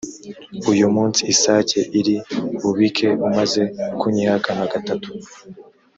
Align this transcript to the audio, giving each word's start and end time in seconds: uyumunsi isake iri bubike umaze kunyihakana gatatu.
uyumunsi 0.71 1.21
isake 1.33 1.79
iri 1.99 2.15
bubike 2.61 3.07
umaze 3.27 3.61
kunyihakana 3.99 4.63
gatatu. 4.73 5.09